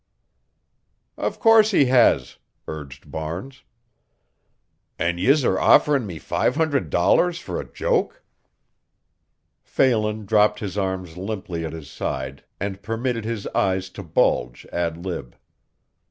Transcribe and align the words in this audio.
"Of 1.15 1.39
course 1.39 1.69
he 1.69 1.85
has," 1.85 2.37
urged 2.67 3.11
Barnes. 3.11 3.61
"And 4.97 5.19
yez 5.19 5.43
are 5.45 5.59
offering 5.59 6.07
me 6.07 6.17
five 6.17 6.55
hundred 6.55 6.89
dollars 6.89 7.37
for 7.37 7.59
a 7.61 7.71
joke?" 7.71 8.23
Phelan 9.61 10.25
dropped 10.25 10.59
his 10.59 10.75
arms 10.75 11.17
limply 11.17 11.63
at 11.65 11.73
his 11.73 11.87
side 11.91 12.43
and 12.59 12.81
permitted 12.81 13.25
his 13.25 13.45
eyes 13.53 13.91
to 13.91 14.01
bulge 14.01 14.65
ad 14.73 15.05
lib. 15.05 15.35